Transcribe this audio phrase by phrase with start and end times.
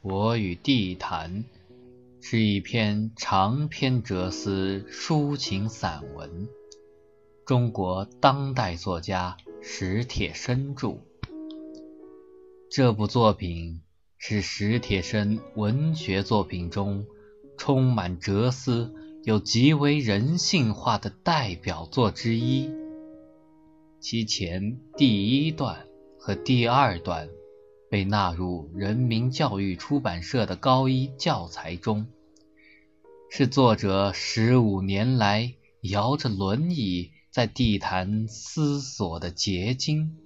[0.00, 1.44] 我与地坛
[2.20, 6.48] 是一篇长篇哲思抒情散文，
[7.46, 10.98] 中国当代作家史铁生著。
[12.68, 13.82] 这部作品
[14.18, 17.06] 是史铁生文学作品中
[17.56, 18.92] 充满哲思
[19.22, 22.81] 又极为人性化的代表作之一。
[24.02, 25.86] 其前第一段
[26.18, 27.28] 和第二段。
[27.88, 32.06] 被纳入人民教育出版社的高一教材中，
[33.30, 35.52] 是作者十五年来
[35.82, 40.16] 摇着轮椅在地坛思索的结晶。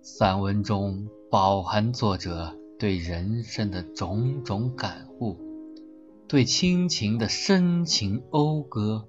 [0.00, 5.36] 散文中饱含作者对人生的种种感悟，
[6.26, 9.06] 对亲情的深情讴歌。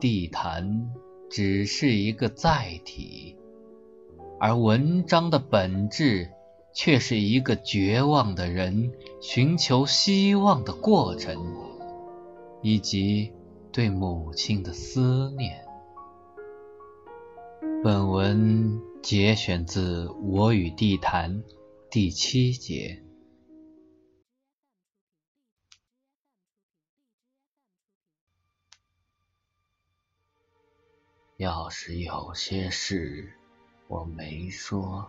[0.00, 0.90] 地坛
[1.28, 3.36] 只是一个载体。
[4.38, 6.30] 而文章的本质，
[6.74, 11.36] 却是一个绝望的人寻求希望的过程，
[12.62, 13.32] 以及
[13.72, 15.64] 对母亲的思念。
[17.82, 21.42] 本文节选自《我与地坛》
[21.90, 23.02] 第七节。
[31.36, 33.32] 要是有些事。
[33.88, 35.08] 我没说，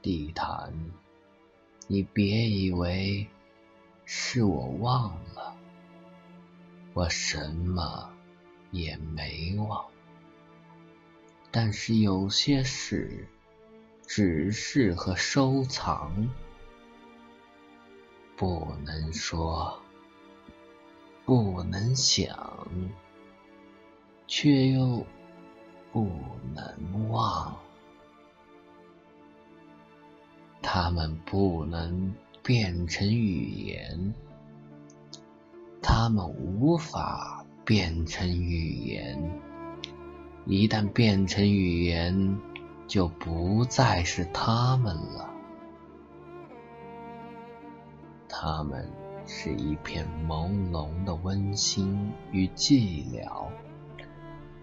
[0.00, 0.72] 地毯，
[1.88, 3.26] 你别以为
[4.06, 5.54] 是我忘了，
[6.94, 8.10] 我什么
[8.70, 9.84] 也没忘。
[11.50, 13.26] 但是有些事
[14.06, 16.30] 只适合收藏，
[18.36, 19.82] 不能说，
[21.26, 22.68] 不能想，
[24.30, 25.04] 却又。
[25.92, 26.06] 不
[26.54, 27.56] 能忘，
[30.62, 34.14] 他们不能变成语言，
[35.82, 39.40] 他们无法变成语言。
[40.46, 42.38] 一旦变成语言，
[42.86, 45.28] 就不再是他们了。
[48.28, 48.88] 他们
[49.26, 53.48] 是一片朦胧的温馨与寂寥。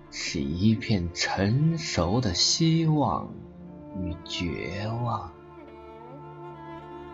[0.09, 3.29] 是一片成熟的希望
[4.01, 5.31] 与绝望，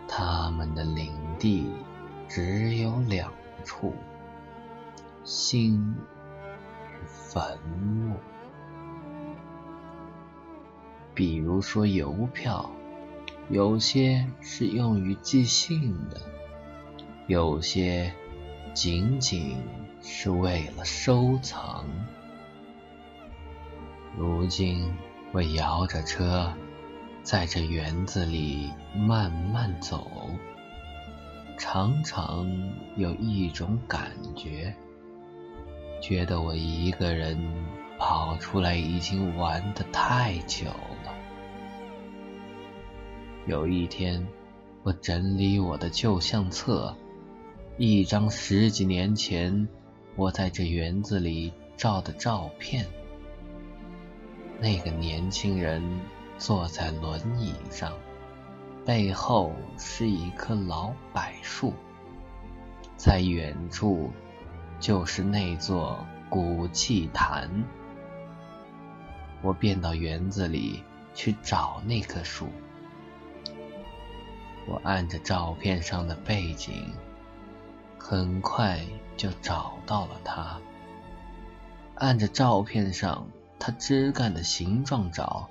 [0.08, 1.66] 他们的领地
[2.28, 3.32] 只有两
[3.64, 3.92] 处：
[5.24, 5.94] 心
[6.92, 8.16] 与坟墓。
[11.14, 12.70] 比如说邮票，
[13.48, 16.20] 有些是用于寄信的，
[17.26, 18.12] 有些
[18.72, 19.56] 仅仅
[20.00, 21.84] 是为了收藏。
[24.16, 24.94] 如今，
[25.32, 26.52] 我摇着车，
[27.24, 30.08] 在这园子里慢慢走，
[31.58, 32.48] 常常
[32.94, 34.72] 有一种感觉，
[36.00, 37.36] 觉得我一个人
[37.98, 40.66] 跑出来已经玩得太久
[41.04, 41.12] 了。
[43.46, 44.24] 有一天，
[44.84, 46.96] 我整理我的旧相册，
[47.78, 49.66] 一张十几年前
[50.14, 52.86] 我在这园子里照的照片。
[54.60, 55.82] 那个年轻人
[56.38, 57.92] 坐在轮椅上，
[58.86, 61.74] 背后是一棵老柏树，
[62.96, 64.10] 在远处
[64.78, 67.50] 就是那座古祭坛。
[69.42, 70.82] 我便到园子里
[71.14, 72.48] 去找那棵树。
[74.66, 76.90] 我按着照片上的背景，
[77.98, 78.80] 很快
[79.16, 80.58] 就找到了它。
[81.96, 83.26] 按着照片上。
[83.66, 85.48] 他枝干的形状找，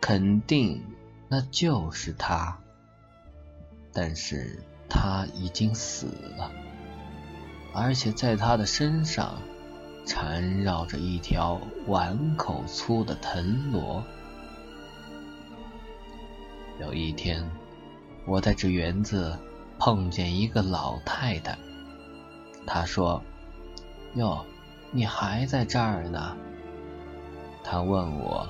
[0.00, 0.84] 肯定
[1.26, 2.56] 那就是他。
[3.92, 6.06] 但是他已经死
[6.36, 6.52] 了，
[7.74, 9.42] 而且在他的身上
[10.06, 14.04] 缠绕着一条碗口粗的藤萝。
[16.78, 17.50] 有一天，
[18.26, 19.36] 我在这园子
[19.76, 21.58] 碰见一个老太太，
[22.64, 23.20] 她说
[24.14, 24.46] ：“哟，
[24.92, 26.36] 你还在这儿呢？”
[27.62, 28.48] 他问我：“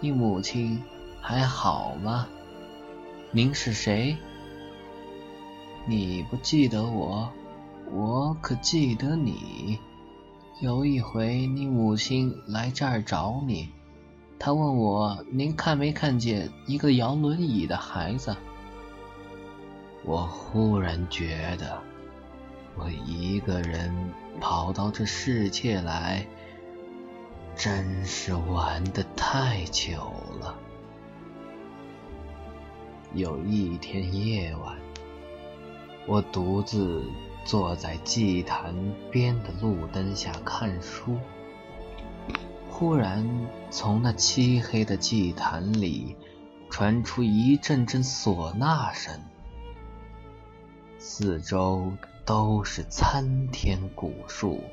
[0.00, 0.82] 你母亲
[1.20, 2.28] 还好吗？
[3.30, 4.16] 您是谁？
[5.86, 7.30] 你不记得我，
[7.90, 9.78] 我可记得你。
[10.60, 13.70] 有一回，你母亲来这儿找你，
[14.38, 18.36] 她问我：您看没看见一个摇轮椅的孩子？
[20.04, 21.80] 我忽然觉得，
[22.76, 23.92] 我一个人
[24.40, 26.24] 跑到这世界来。”
[27.56, 30.58] 真是玩的太久了。
[33.12, 34.76] 有一天夜晚，
[36.06, 37.04] 我独自
[37.44, 38.74] 坐在祭坛
[39.10, 41.16] 边的路灯下看书，
[42.68, 43.24] 忽然
[43.70, 46.16] 从那漆黑的祭坛里
[46.70, 49.20] 传出一阵阵唢呐声，
[50.98, 51.92] 四周
[52.24, 54.64] 都是参天古树。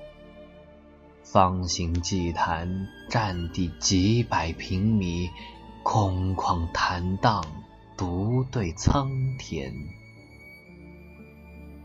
[1.31, 5.29] 方形祭坛占地几百平米，
[5.81, 7.41] 空旷坦荡，
[7.95, 9.73] 独对苍天。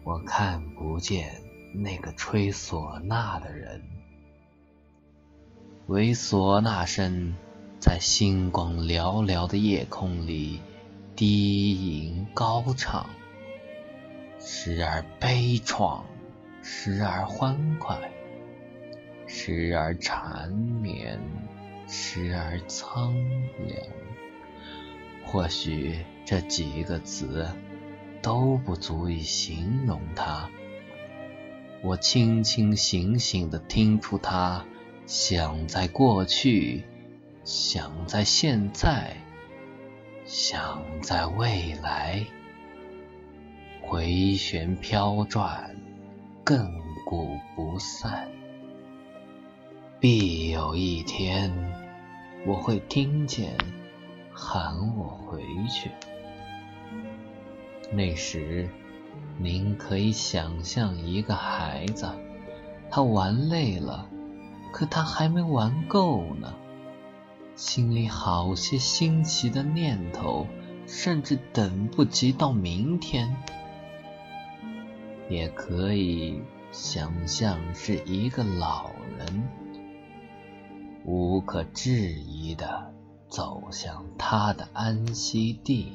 [0.03, 3.83] 我看不见那个吹唢呐的人，
[5.87, 7.37] 唯唢呐声
[7.79, 10.61] 在星光寥寥的夜空里
[11.15, 13.07] 低吟高唱，
[14.41, 16.03] 时而悲怆，
[16.65, 18.11] 时而欢快。
[19.39, 21.21] 时而缠绵，
[21.87, 23.15] 时而苍
[23.67, 23.79] 凉。
[25.27, 27.47] 或许这几个词
[28.23, 30.49] 都不足以形容它。
[31.83, 34.65] 我清清醒醒地听出它
[35.05, 36.85] 想在过去，
[37.45, 39.19] 想在现在，
[40.25, 42.25] 想在未来，
[43.83, 45.77] 回旋飘转，
[46.43, 46.67] 亘
[47.05, 48.36] 古不散。
[49.99, 51.51] 必有一天，
[52.45, 53.57] 我会听见
[54.31, 55.91] 喊我回去。
[57.91, 58.69] 那时，
[59.39, 62.11] 您可以想象一个孩子，
[62.91, 64.07] 他玩累了，
[64.71, 66.53] 可他还没玩够呢，
[67.55, 70.47] 心里好些新奇的念头，
[70.87, 73.35] 甚至等不及到明天。
[75.31, 79.49] 也可以想象是一个老人。
[81.09, 82.93] 无可置疑地
[83.29, 85.93] 走向他的安息地，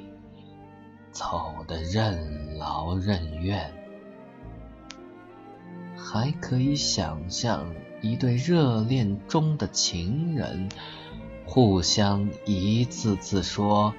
[1.12, 3.74] 走得任劳任怨。
[5.98, 10.70] 还可以想象一对热恋中的情人，
[11.46, 13.94] 互相一次次说：“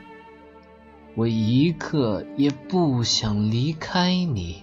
[1.15, 4.63] 我一刻也不想离开你。”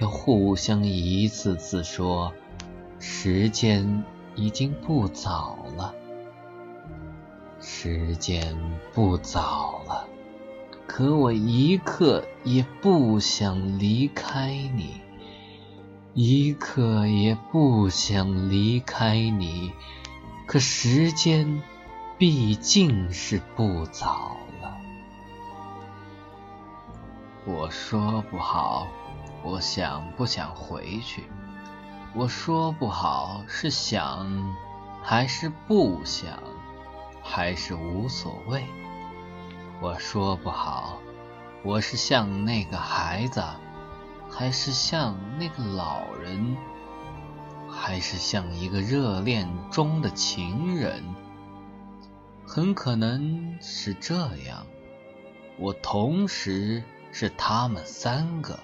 [0.00, 2.32] 又互相一次次说
[2.98, 4.04] ：“时间。”
[4.36, 5.94] 已经不早了，
[7.60, 8.56] 时间
[8.92, 10.06] 不早了，
[10.86, 15.00] 可我一刻也不想离开你，
[16.14, 19.72] 一刻也不想离开你，
[20.46, 21.62] 可时间
[22.18, 24.76] 毕竟是不早了。
[27.46, 28.88] 我说不好，
[29.42, 31.24] 我想不想回去？
[32.16, 34.54] 我说不好是想
[35.02, 36.38] 还是不想，
[37.20, 38.64] 还是无所谓。
[39.82, 41.00] 我说不好，
[41.64, 43.42] 我是像那个孩子，
[44.30, 46.56] 还是像那个老人，
[47.68, 51.02] 还是像一个热恋中的情人？
[52.46, 54.14] 很可能是这
[54.46, 54.64] 样，
[55.58, 58.56] 我同时是他们三个。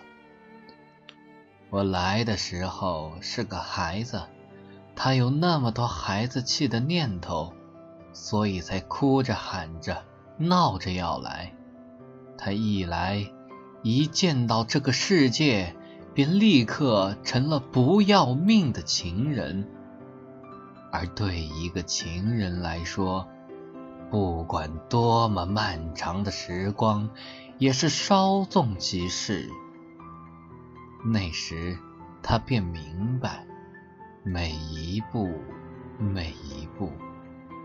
[1.70, 4.22] 我来的时候是个孩子，
[4.96, 7.53] 他有那么多孩子气的念头，
[8.12, 10.05] 所以才哭着喊着
[10.36, 11.53] 闹着要来。
[12.36, 13.24] 他一来，
[13.82, 15.77] 一见到这个世界，
[16.12, 19.69] 便立刻成了不要命的情人。
[20.91, 23.29] 而对一个情人来说，
[24.10, 27.08] 不管多么漫长的时光，
[27.58, 29.48] 也是稍纵即逝。
[31.02, 31.78] 那时，
[32.22, 33.46] 他便明白，
[34.22, 35.32] 每一步，
[35.98, 36.92] 每一步，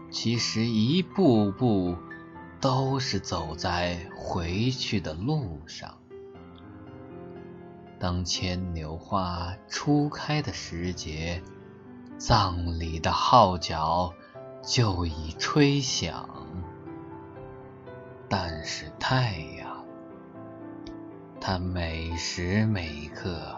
[0.10, 1.98] 其实一步步
[2.62, 5.98] 都是走在回去的路上。
[8.00, 11.42] 当牵牛花初开的时节，
[12.18, 14.14] 葬礼的号角
[14.62, 16.30] 就已吹响，
[18.30, 19.65] 但是太阳。
[21.48, 23.56] 它每时每刻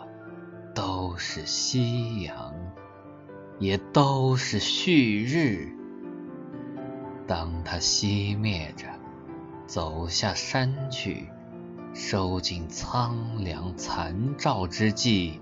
[0.76, 2.54] 都是夕阳，
[3.60, 5.70] 也都是旭日。
[7.26, 8.88] 当它熄灭着，
[9.68, 11.30] 走下山去，
[11.94, 15.40] 收尽苍凉残照之际，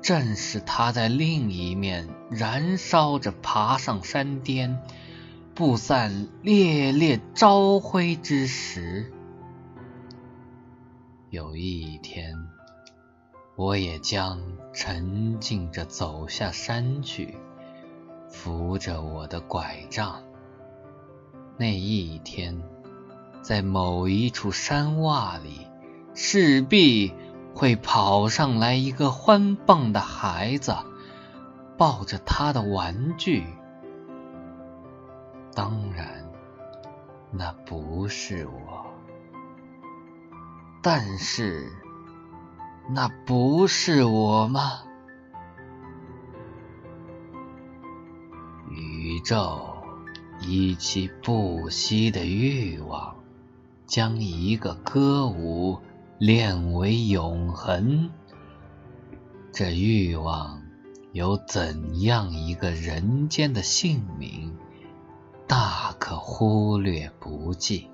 [0.00, 4.78] 正是它在另一面燃烧着，爬上山巅，
[5.54, 9.12] 不散烈烈朝晖之时。
[11.30, 12.48] 有一天，
[13.54, 14.40] 我也将
[14.72, 17.36] 沉静着走下山去，
[18.30, 20.22] 扶着我的拐杖。
[21.58, 22.62] 那一天，
[23.42, 25.66] 在某一处山洼里，
[26.14, 27.12] 势必
[27.54, 30.74] 会跑上来一个欢蹦的孩子，
[31.76, 33.44] 抱着他的玩具。
[35.54, 36.26] 当然，
[37.30, 38.86] 那不是我，
[40.90, 41.70] 但是，
[42.88, 44.84] 那不是我吗？
[48.70, 49.76] 宇宙。
[50.40, 53.16] 以其不息的欲望，
[53.84, 55.78] 将一个歌舞
[56.16, 58.10] 练为永恒。
[59.52, 60.62] 这欲望
[61.12, 64.56] 有怎样一个人间的姓名，
[65.46, 67.90] 大可忽略不计。